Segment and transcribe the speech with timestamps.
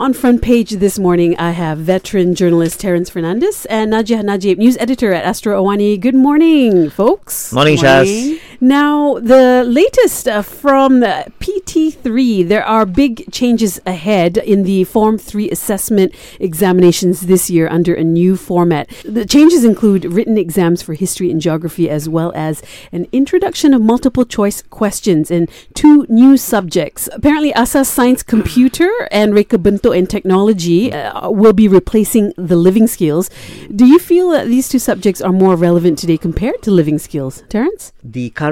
[0.00, 4.78] On front page this morning, I have veteran journalist Terence Fernandez and Najiah Najib, news
[4.78, 6.00] editor at Astro Awani.
[6.00, 7.52] Good morning, folks.
[7.52, 8.40] Morning, Shaz.
[8.62, 15.16] Now, the latest uh, from uh, PT3, there are big changes ahead in the Form
[15.16, 18.90] 3 assessment examinations this year under a new format.
[19.02, 22.62] The changes include written exams for history and geography, as well as
[22.92, 27.08] an introduction of multiple choice questions in two new subjects.
[27.14, 32.86] Apparently, Asas Science Computer and Reka Bentuk and Technology uh, will be replacing the living
[32.86, 33.30] skills.
[33.74, 37.42] Do you feel that these two subjects are more relevant today compared to living skills?
[37.48, 37.94] Terence?
[38.04, 38.49] The current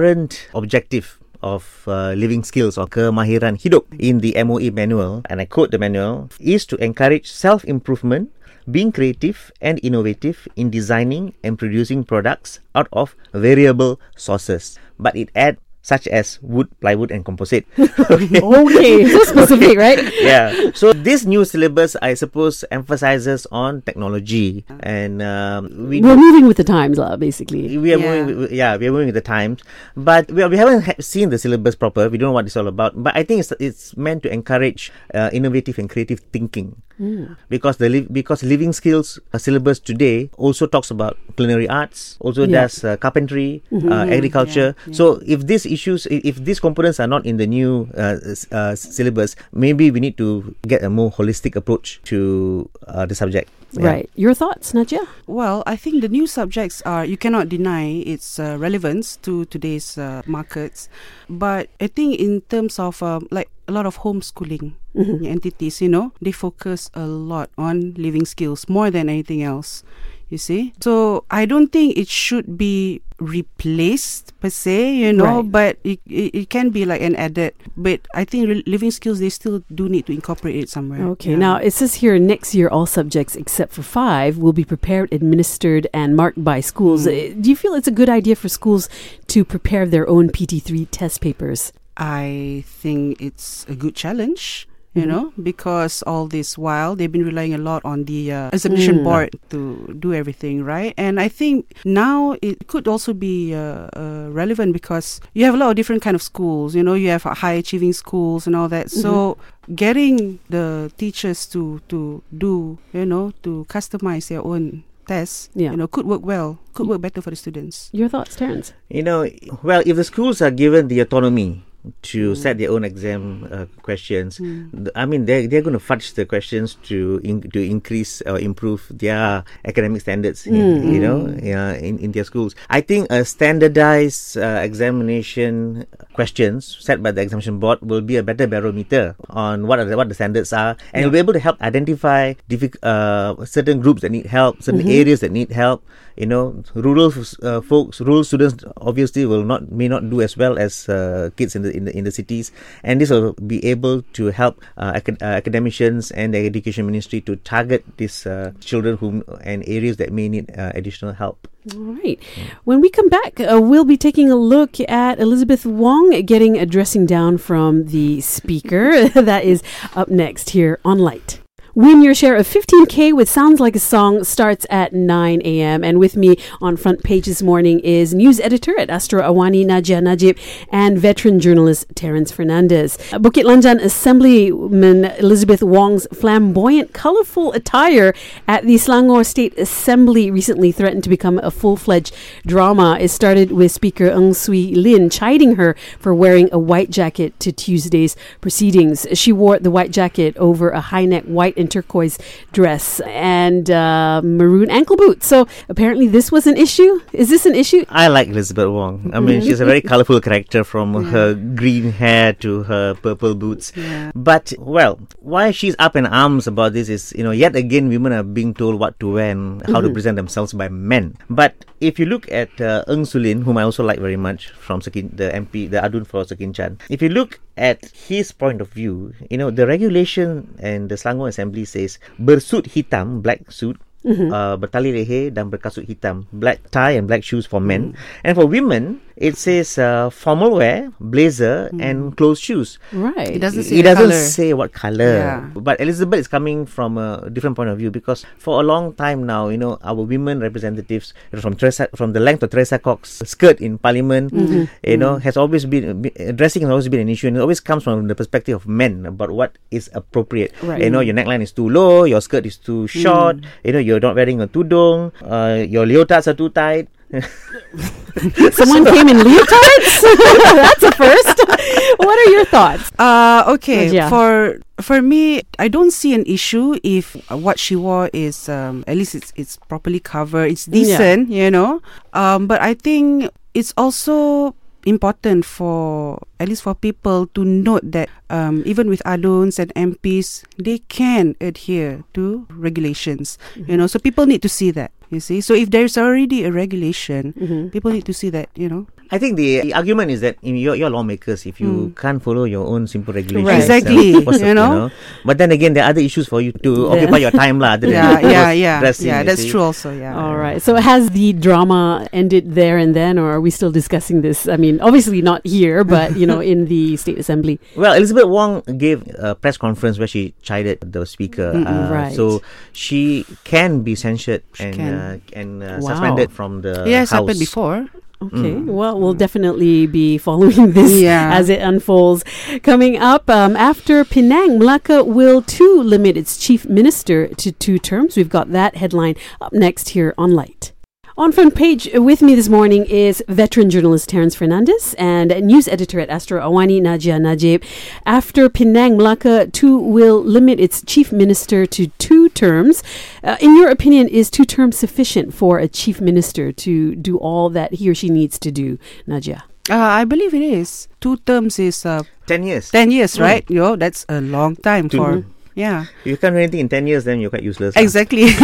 [0.55, 5.71] objective of uh, living skills or kemahiran hidup in the MOE manual, and I quote
[5.71, 8.31] the manual, is to encourage self improvement,
[8.71, 14.79] being creative and innovative in designing and producing products out of variable sources.
[14.99, 17.65] But it adds such as wood, plywood, and composite.
[17.81, 19.09] okay, okay.
[19.17, 19.97] so specific, right?
[20.21, 20.69] yeah.
[20.77, 26.61] So this new syllabus, I suppose, emphasizes on technology, and um, we we're moving with
[26.61, 27.17] the times, lah.
[27.17, 28.05] Basically, we are yeah.
[28.05, 28.37] moving.
[28.37, 29.65] With, yeah, we are moving with the times,
[29.97, 32.13] but we, we haven't ha- seen the syllabus proper.
[32.13, 32.93] We don't know what it's all about.
[33.01, 36.77] But I think it's it's meant to encourage uh, innovative and creative thinking.
[37.01, 37.39] Mm.
[37.49, 42.43] Because the li- because living skills uh, syllabus today also talks about culinary arts, also
[42.43, 42.67] yeah.
[42.67, 43.87] does uh, carpentry, mm-hmm.
[43.87, 44.75] uh, agriculture.
[44.75, 44.99] Yeah, yeah.
[44.99, 48.19] So if these issues, if these components are not in the new uh,
[48.51, 53.47] uh, syllabus, maybe we need to get a more holistic approach to uh, the subject.
[53.79, 54.11] Right.
[54.17, 55.07] Your thoughts, Najiah?
[55.29, 60.89] Well, I think the new subjects are you cannot deny its relevance to today's markets,
[61.29, 65.25] but I think in terms of um, like a lot of homeschooling mm-hmm.
[65.25, 69.85] entities, you know, they focus a lot on living skills more than anything else.
[70.29, 70.75] You see?
[70.81, 75.51] So I don't think it should be replaced per se, you know, right.
[75.51, 77.55] but it, it, it, can be like an added.
[77.77, 81.03] But I think living skills, they still do need to incorporate it somewhere.
[81.09, 81.31] Okay.
[81.31, 81.37] Yeah.
[81.37, 85.87] Now, it says here next year, all subjects except for five will be prepared, administered,
[85.93, 87.07] and marked by schools.
[87.07, 87.43] Mm.
[87.43, 88.89] Do you feel it's a good idea for schools
[89.29, 91.73] to prepare their own PT3 test papers?
[91.97, 94.68] I think it's a good challenge
[94.99, 95.11] you mm-hmm.
[95.11, 99.05] know because all this while they've been relying a lot on the uh, examination mm.
[99.05, 104.29] board to do everything right and i think now it could also be uh, uh,
[104.31, 107.23] relevant because you have a lot of different kind of schools you know you have
[107.23, 109.01] high achieving schools and all that mm-hmm.
[109.01, 109.37] so
[109.75, 115.73] getting the teachers to to do you know to customize their own tests, yeah.
[115.73, 117.89] you know, could work well, could work better for the students.
[117.93, 118.75] Your thoughts, Terence?
[118.89, 119.27] You know,
[119.65, 121.65] well, if the schools are given the autonomy
[122.03, 122.37] to mm.
[122.37, 124.39] set their own exam uh, questions.
[124.39, 124.91] Mm.
[124.95, 128.87] I mean, they're they're going to fudge the questions to in, to increase or improve
[128.91, 130.45] their academic standards.
[130.45, 130.55] Mm.
[130.55, 132.55] In, you know, yeah, in, in their schools.
[132.69, 138.23] I think a standardized uh, examination questions set by the examination board will be a
[138.23, 141.05] better barometer on what are the, what the standards are, and yeah.
[141.07, 145.01] will be able to help identify diffi- uh, certain groups that need help, certain mm-hmm.
[145.01, 145.85] areas that need help.
[146.19, 150.59] You know, rural uh, folks, rural students obviously will not may not do as well
[150.59, 152.53] as uh, kids in the in the in the cities,
[152.83, 157.21] and this will be able to help uh, acad- uh, academicians and the education ministry
[157.23, 161.49] to target these uh, children whom and areas that may need additional help.
[161.75, 162.23] All right.
[162.65, 166.65] When we come back, uh, we'll be taking a look at Elizabeth Wong getting a
[166.65, 169.09] dressing down from the speaker.
[169.15, 169.63] that is
[169.95, 171.41] up next here on Lite.
[171.79, 175.85] Win your share of 15K with Sounds Like a Song starts at 9 a.m.
[175.85, 180.03] And with me on front page this morning is news editor at Astro Awani, Najiah
[180.03, 180.37] Najib,
[180.73, 182.99] and veteran journalist Terence Fernandez.
[183.13, 188.13] Bukit Lanjan Assemblyman Elizabeth Wong's flamboyant, colorful attire
[188.49, 192.13] at the Selangor State Assembly recently threatened to become a full fledged
[192.45, 192.99] drama.
[193.01, 197.53] It started with Speaker Ng Suee Lim chiding her for wearing a white jacket to
[197.53, 199.07] Tuesday's proceedings.
[199.13, 202.19] She wore the white jacket over a high neck white and turquoise
[202.53, 205.27] dress and uh, maroon ankle boots.
[205.27, 207.01] So apparently, this was an issue.
[207.13, 207.85] Is this an issue?
[207.89, 209.11] I like Elizabeth Wong.
[209.13, 211.11] I mean, she's a very colorful character from yeah.
[211.11, 213.73] her green hair to her purple boots.
[213.75, 214.13] Yeah.
[214.15, 218.13] But well, why she's up in arms about this is you know yet again women
[218.13, 219.89] are being told what to wear and how mm-hmm.
[219.89, 221.17] to present themselves by men.
[221.31, 224.51] But if you look at uh, Ng Suee Lim, whom I also like very much
[224.51, 228.71] from Sekin, the MP, the Adun for Sekinchan, if you look at his point of
[228.71, 234.31] view, you know the regulation and the Selangor Assembly says bersut hitam, black suit, mm-hmm.
[234.31, 237.95] uh, bertali leher dan berkasut hitam, black tie and black shoes for men.
[237.95, 238.27] Mm.
[238.27, 242.79] And for women, it says uh, formal wear, blazer, and closed shoes.
[242.95, 243.35] Right.
[243.35, 244.23] It doesn't say It doesn't colour.
[244.31, 245.19] say what color.
[245.19, 245.51] Yeah.
[245.59, 249.27] But Elizabeth is coming from a different point of view because for a long time
[249.27, 253.59] now, you know, our women representatives from Teresa, from the length of Teresa Kok's skirt
[253.61, 254.71] in Parliament, Mm-hmm.
[254.87, 256.03] you know, has always been
[256.39, 259.03] dressing has always been an issue, and it always comes from the perspective of men
[259.05, 260.55] about what is appropriate.
[260.63, 260.79] Right.
[260.83, 263.43] You know, your neckline is too low, your skirt is too short.
[263.43, 263.45] Mm.
[263.65, 265.11] You know, you're not wearing a tudung.
[265.27, 266.87] Uh, your leotards are too tight.
[268.53, 269.93] Someone came in leotards?
[270.53, 271.39] That's a first.
[271.97, 272.91] what are your thoughts?
[272.99, 273.89] Uh, okay.
[273.89, 274.09] Najiah.
[274.11, 278.97] For for me, I don't see an issue if what she wore is um, at
[278.97, 280.53] least it's it's properly covered.
[280.53, 280.85] It's Yeah.
[280.99, 281.81] decent, you know.
[282.13, 284.55] Um, but I think it's also
[284.89, 290.43] important for at least for people to note that um, even with aduns and MPs,
[290.57, 293.37] they can adhere to regulations.
[293.55, 294.91] You know, so people need to see that.
[295.11, 297.69] You see, so if there's already a regulation, Mm-hmm.
[297.73, 298.49] people need to see that.
[298.57, 301.47] You know, I think the, the argument is that you know, you're, you're lawmakers.
[301.47, 303.59] If you can't follow your own simple regulations, Right.
[303.63, 304.91] Exactly, what's the- you know?
[305.25, 307.75] But then again, there are other issues for you to occupy your time, lah.
[307.81, 309.23] other yeah, just yeah, yeah, dressing, yeah.
[309.23, 309.51] That's see.
[309.51, 309.63] true.
[309.63, 310.13] Also, yeah.
[310.17, 310.61] All right.
[310.61, 314.49] So has the drama ended there and then, or are we still discussing this?
[314.49, 317.59] I mean, obviously not here, but you know, in the state assembly.
[317.77, 321.53] Well, Elizabeth Wong gave a press conference where she chided the speaker.
[321.57, 322.13] Uh, right.
[322.15, 324.77] So she can be censured and.
[324.81, 325.95] Uh, and uh, Wow.
[325.95, 327.21] suspended from the yeah, it's house.
[327.23, 327.87] happened before.
[328.21, 328.55] Okay.
[328.55, 331.31] Well, we'll definitely be following this Yeah.
[331.33, 332.25] as it unfolds.
[332.65, 338.17] Coming up, um, after Penang, Melaka will too limit its chief minister to two terms.
[338.17, 340.73] We've got that headline up next here on Lite.
[341.19, 345.99] On front page with me this morning is veteran journalist Terence Fernandez and news editor
[345.99, 347.65] at Astro Awani Najiah Najib.
[348.07, 352.85] After Penang, Melaka too will limit its chief minister to two terms.
[353.25, 357.51] Uh, in your opinion, is two terms sufficient for a chief minister to do all
[357.51, 358.79] that he or she needs to do,
[359.09, 359.43] Najiah?
[359.69, 360.87] Uh, I believe it is.
[361.01, 362.71] Two terms is uh, Ten years.
[362.71, 363.21] 10 years, Mm.
[363.23, 363.51] right?
[363.51, 364.99] Yo, that's a long time Two.
[364.99, 365.25] for.
[365.59, 367.75] Yeah, you can't do anything in ten years, then you're quite useless.
[367.75, 368.31] exactly.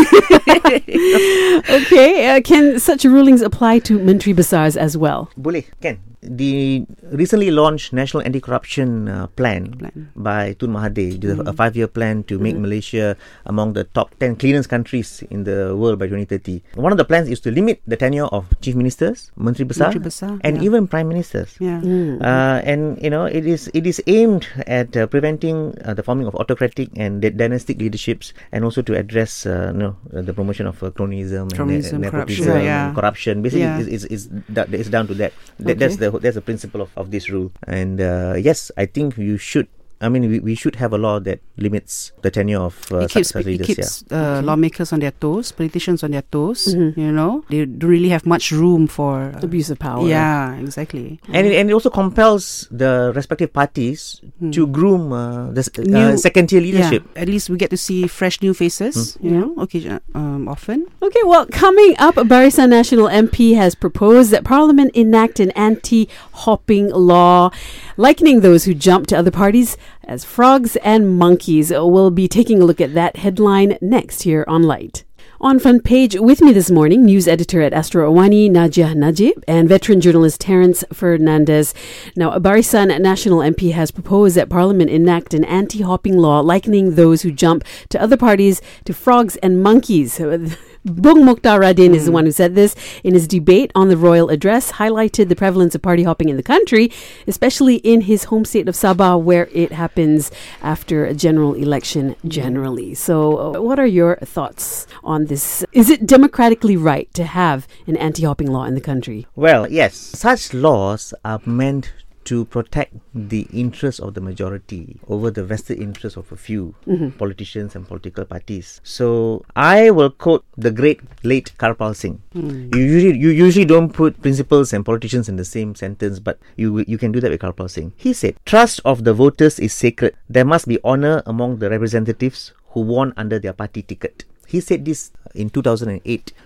[1.70, 5.30] Okay, uh, can such rulings apply to Menteri Besars as well?
[5.38, 5.98] Boleh, can.
[6.24, 10.08] The recently launched National Anti-Corruption uh, plan, Plan.
[10.16, 14.68] by Tun Mahathir, the- a five-year plan to make Malaysia among the top 10 cleanest
[14.68, 16.62] countries in the world by 2030.
[16.80, 20.04] One of the plans is to limit the tenure of chief ministers, Menteri Besar, Menteri
[20.04, 20.64] Besar, and yeah.
[20.64, 21.54] even prime ministers.
[21.60, 21.80] yeah.
[22.24, 26.26] Uh, and you know it is it is aimed at uh, preventing uh, the forming
[26.26, 30.32] of autocratic and dy- dynastic leaderships, and also to address uh, you know uh, the
[30.32, 32.86] promotion of uh, cronyism, Cronyism, and ne- corruption, nepotism, yeah.
[32.88, 33.34] and corruption.
[33.42, 33.78] Basically, Yeah.
[33.82, 34.22] is is is
[34.54, 35.32] that it's down to that.
[35.60, 37.52] that That's the that's the principle of, of this rule.
[37.66, 39.68] And uh, yes, I think you should.
[40.00, 43.10] I mean, we, we should have a law that limits the tenure of uh, it
[43.10, 43.66] keeps such it leaders.
[43.66, 46.74] keeps uh, lawmakers on their toes, politicians on their toes.
[46.74, 46.96] Mhm.
[46.96, 50.06] You know, they don't really have much room for uh, Abuse of power.
[50.06, 51.20] Yeah, exactly.
[51.32, 54.20] And it, and it also compels the respective parties
[54.52, 57.04] to groom uh, the uh, New- second tier leadership.
[57.14, 59.16] Yeah, at least we get to see fresh new faces.
[59.22, 60.86] You know, okay, um, often.
[61.02, 66.08] Okay, well, coming up, a Barisan Nasional MP has proposed that Parliament enact an anti
[66.44, 67.50] hopping law,
[67.96, 71.70] likening those who jump to other parties as frogs and monkeys.
[71.70, 75.04] We'll be taking a look at that headline next here on Lite.
[75.40, 79.68] On front page with me this morning, news editor at Astro Awani, Najiah Najib, and
[79.68, 81.74] veteran journalist Terence Fernandez.
[82.16, 86.94] Now, a Barisan Nasional MP has proposed that Parliament enact an anti hopping law likening
[86.94, 90.18] those who jump to other parties to frogs and monkeys.
[90.84, 94.28] Bung Moktar Radin is the one who said this in his debate on the royal
[94.28, 96.92] address, highlighted the prevalence of party hopping in the country,
[97.26, 102.92] especially in his home state of Sabah, where it happens after a general election generally.
[102.94, 105.64] So, uh, what are your thoughts on this?
[105.72, 109.26] Is it democratically right to have an anti hopping law in the country?
[109.34, 115.44] Well, yes, such laws are meant to protect the interests of the majority over the
[115.44, 117.10] vested interests of a few mm-hmm.
[117.10, 118.80] politicians and political parties.
[118.84, 122.22] So I will quote the great late Karpal Singh.
[122.34, 122.74] Mm.
[122.74, 126.84] You usually you usually don't put principals and politicians in the same sentence, but you
[126.86, 127.92] you can do that with Karpal Singh.
[127.96, 130.16] He said, "Trust of the voters is sacred.
[130.28, 134.24] There must be honor among the representatives who won under their party ticket."
[134.54, 135.98] He said this in 2008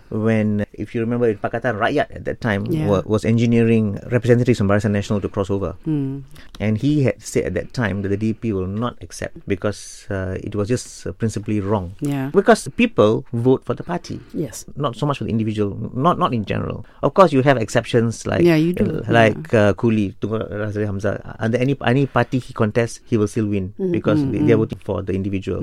[0.09, 2.88] when, if you remember, in Pakatan Rakyat at that time Yeah.
[2.88, 5.77] wa- was engineering representatives from Barisan Nasional to cross over.
[5.85, 6.25] Hmm.
[6.57, 10.41] And he had said at that time that the DP will not accept because uh,
[10.41, 11.93] it was just uh, principally wrong.
[12.00, 12.33] Yeah.
[12.33, 14.65] Because people vote for the party, Yes.
[14.81, 16.88] not so much for the individual, not not in general.
[17.05, 21.37] Of course, you have exceptions like Yeah, you do, uh, like uh, Kuli, Razaleigh Hamzah.
[21.37, 24.81] Under any any party he contests, he will still win because they, they are voting
[24.81, 25.61] for the individual.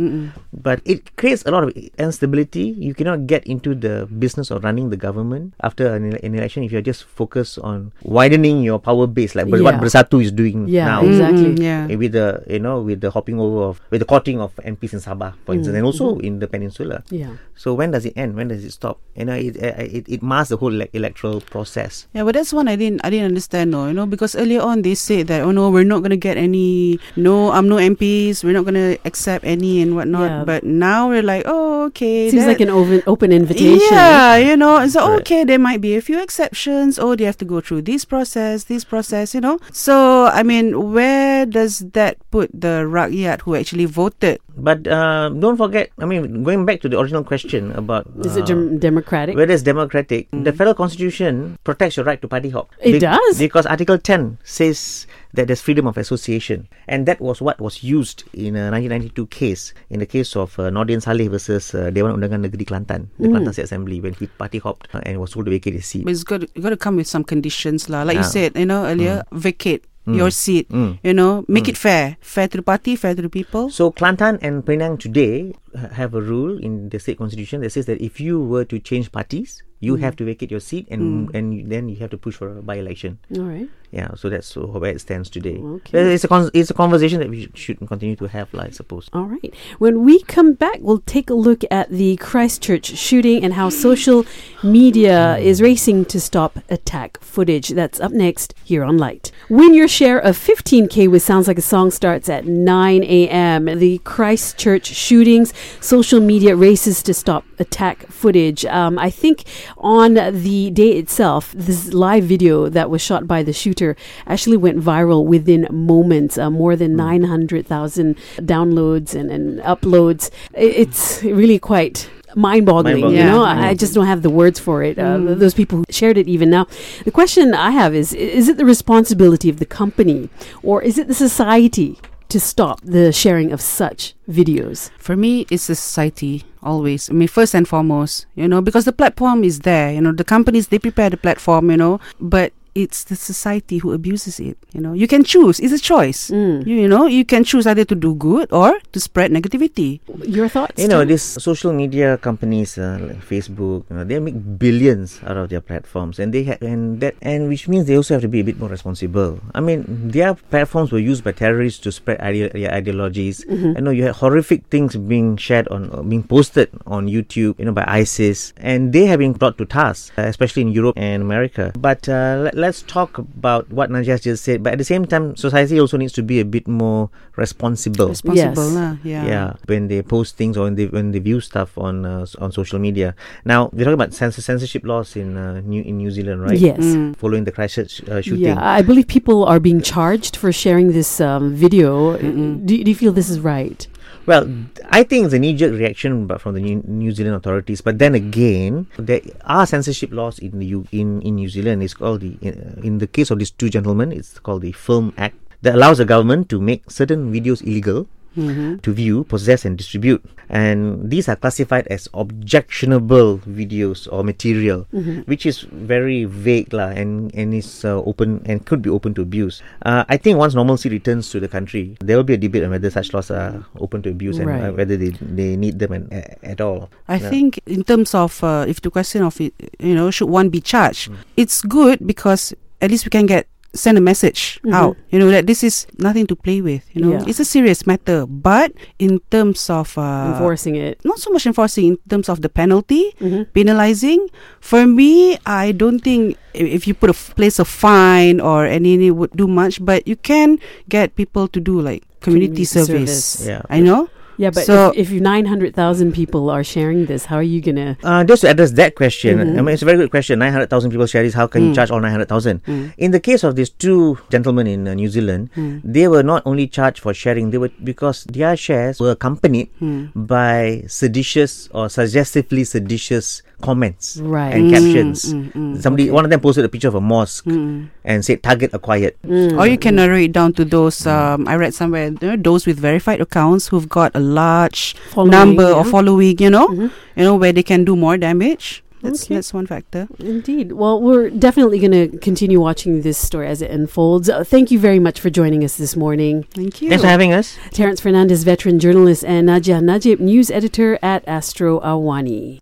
[0.53, 2.34] but it creates a lot of instability.
[2.43, 6.71] You cannot get into the business of running the government after an, an election if
[6.71, 9.79] you're just focused on widening your power base, like what Yeah.
[9.79, 10.99] Bersatu is doing Yeah, now.
[11.05, 11.55] exactly.
[11.55, 11.87] Mm, yeah.
[11.89, 14.93] Eh, With the you know with the hopping over of with the courting of MPs
[14.93, 16.25] in Sabah, for Mm, instance, and also mm-hmm.
[16.27, 17.03] in the peninsula.
[17.13, 17.39] Yeah.
[17.55, 18.35] So when does it end?
[18.35, 18.99] When does it stop?
[19.15, 22.07] You know, it it, it masks the whole ele- electoral process.
[22.13, 24.81] Yeah, but that's one I didn't I didn't understand no, you know, because earlier on
[24.83, 28.55] they said that oh no, we're not gonna get any no I'm no MPs, we're
[28.57, 30.29] not gonna accept any and whatnot.
[30.31, 30.43] Yeah.
[30.43, 32.29] But now we're like, oh okay.
[32.29, 33.79] Seems that- like an open, open invitation.
[33.91, 35.19] Yeah, you know, it's like, Right.
[35.21, 36.97] okay, there might be a few exceptions.
[36.99, 39.59] Oh, they have to go through this process, this process, you know.
[39.71, 44.39] So, I mean, where does that put the rakyat who actually voted?
[44.57, 48.43] But uh, don't forget, I mean, going back to the original question about Is it
[48.43, 49.35] uh, dem- democratic?
[49.35, 52.71] whether it's democratic, the federal constitution protects your right to party hop.
[52.79, 53.37] It does?
[53.37, 58.23] because Article 10 says that there's freedom of association, and that was what was used
[58.33, 62.41] in a 1992 case, in the case of uh, Nordin Salleh versus uh, Dewan Undangan
[62.47, 63.35] Negeri Kelantan, the Mm.
[63.35, 66.05] Kelantan State Assembly, when he party hopped uh, and was told to vacate his seat.
[66.05, 68.03] But it's got to, got to come with some conditions, lah.
[68.03, 68.33] Like you Ah.
[68.33, 70.69] said, you know, earlier, vacate your seat.
[70.69, 71.01] Mm.
[71.01, 73.73] You know, make it fair, fair to the party, fair to the people.
[73.73, 77.89] So Kelantan and Penang today uh, have a rule in the state constitution that says
[77.89, 81.69] that if you were to change parties, you have to vacate your seat and and
[81.69, 83.17] then you have to push for a by-election.
[83.37, 83.65] All right.
[83.95, 85.57] Yeah, so that's where it stands today.
[85.57, 86.13] Okay.
[86.13, 89.09] It's a con- it's a conversation that we should continue to have, lah, I suppose.
[89.13, 89.53] All right.
[89.79, 94.25] When we come back, we'll take a look at the Christchurch shooting and how social
[94.61, 97.69] media is racing to stop attack footage.
[97.69, 99.31] That's up next here on Lite.
[99.49, 103.65] Win your share of 15K with Sounds Like a Song starts at 9 a.m.
[103.79, 108.65] The Christchurch shootings, social media races to stop attack footage.
[108.65, 109.45] Um, I think
[109.77, 113.84] on the day itself, this live video that was shot by the shooter
[114.33, 116.37] actually went viral within moments.
[116.37, 118.15] Uh, more than 900,000
[118.53, 120.29] downloads and, and uploads.
[120.53, 123.17] It's really quite mind-boggling, Mind-boggling.
[123.17, 123.65] you know Yeah.
[123.65, 126.17] I, I just don't have the words for it uh, th- those people who shared
[126.17, 126.63] it even now
[127.05, 130.19] the question i have is is it the responsibility of the company
[130.61, 135.67] or is it the society to stop the sharing of such videos For me, it's
[135.67, 137.01] the society always.
[137.09, 139.93] I mean, first and foremost, you know, because the platform is there.
[139.95, 143.93] You know, the companies they prepare the platform, you know, but it's the society who
[143.93, 144.57] abuses it.
[144.73, 145.59] You know, you can choose.
[145.63, 146.29] It's a choice.
[146.29, 146.67] Mm.
[146.67, 150.01] You, you know, you can choose either to do good or to spread negativity.
[150.27, 151.07] your thoughts You know, Tom?
[151.07, 155.61] these social media companies uh, like Facebook, you know, they make billions out of their
[155.61, 158.43] platforms, and they ha- and that and which means they also have to be a
[158.43, 159.39] bit more responsible.
[159.55, 163.45] I mean, their platforms were used by terrorists to spread ide- their ideologies.
[163.49, 167.63] I know you had horrific things being shared on, uh, being posted on YouTube, you
[167.65, 171.23] know, by ISIS, and they have been brought to task, uh, especially in Europe and
[171.23, 171.71] America.
[171.79, 174.65] But uh, let, let's talk about what Najas just said.
[174.65, 178.09] But at the same time, society also needs to be a bit more responsible.
[178.09, 178.75] Responsible, Yes.
[178.75, 178.91] lah.
[179.05, 179.23] Yeah.
[179.29, 182.49] Yeah, when they post things or when they when they view stuff on uh, on
[182.51, 183.13] social media.
[183.45, 186.57] Now we're talking about cens- censorship laws in uh, New in New Zealand, right?
[186.57, 187.13] yes Mm.
[187.21, 188.45] Following the Christchurch uh, shooting.
[188.45, 192.65] yeah i believe people are being charged for sharing this um, video Mm-mm.
[192.65, 193.85] do, do you feel this is right
[194.25, 194.73] Well, hmm.
[194.89, 197.81] I think it's a knee-jerk reaction, but from the New, New Zealand authorities.
[197.81, 198.27] But then hmm.
[198.27, 201.83] again, there are censorship laws in the U, in in New Zealand.
[201.83, 205.13] It's called the in, in the case of these two gentlemen, it's called the Film
[205.17, 208.81] Act that allows the government to make certain videos illegal Mhm.
[208.83, 210.23] to view, possess, and distribute.
[210.47, 214.85] And these are classified as objectionable videos or material,
[215.25, 219.21] which is very vague lah, and and is uh, open and could be open to
[219.25, 219.61] abuse.
[219.81, 222.69] Uh, I think once normalcy returns to the country, there will be a debate on
[222.71, 226.05] whether such laws are open to abuse and uh, whether they they need them and,
[226.45, 226.89] at all.
[227.09, 227.29] I Yeah.
[227.33, 230.61] think in terms of uh, if the question of it, you know, should one be
[230.61, 231.09] charged?
[231.09, 231.17] Mm.
[231.41, 234.73] It's good because at least we can get send a message Mhm.
[234.73, 234.95] out.
[235.11, 236.87] You know that this is nothing to play with.
[236.95, 237.27] You know, Yeah.
[237.27, 238.25] it's a serious matter.
[238.25, 242.49] But in terms of uh, enforcing it not so much enforcing in terms of the
[242.49, 243.51] penalty, Mhm.
[243.53, 244.31] penalizing.
[244.63, 248.95] For me, I don't think if you put a f- place a fine or any
[249.07, 249.83] it would do much.
[249.83, 253.43] But you can get people to do like community, Community service.
[253.43, 253.47] service.
[253.47, 253.61] Yeah.
[253.69, 254.07] I know.
[254.37, 258.23] Yeah but So- if, if 900000 people are sharing this how are you gonna Uh,
[258.23, 259.57] just to address that question, Mhm.
[259.57, 260.39] I mean, it's a very good question.
[260.39, 261.33] 900,000 people share this.
[261.33, 261.75] How can you Mm.
[261.75, 262.61] charge all 900,000?
[262.67, 262.91] Mm.
[262.97, 265.81] In the case of these two gentlemen in uh, New Zealand, Mm.
[265.83, 270.09] they were not only charged for sharing, they were because their shares were accompanied Mm.
[270.15, 274.53] by seditious or suggestively seditious comments Right.
[274.53, 275.33] and Mm, captions.
[275.33, 277.89] mm, mm, Somebody, one of them posted a picture of a mosque Mm.
[278.05, 279.57] and said "target acquired." Mm.
[279.57, 281.01] Or you can narrow it down to those.
[281.07, 285.31] Um, I read somewhere you know, those with verified accounts who've got a large Following,
[285.31, 285.75] number yeah.
[285.81, 286.37] or following.
[286.39, 286.89] You know, Mhm.
[287.17, 288.81] you know where they can do more damage.
[289.05, 289.35] That's Okay.
[289.37, 290.07] that's one factor.
[290.17, 290.71] Indeed.
[290.81, 294.29] Well, we're definitely going to continue watching this story as it unfolds.
[294.35, 296.35] Uh, thank you very much for joining us this morning.
[296.59, 296.89] Thank you.
[296.89, 297.47] Thanks for having us.
[297.79, 302.45] Terence Fernandez, veteran journalist, and Najiah Najib, news editor at Astro Awani.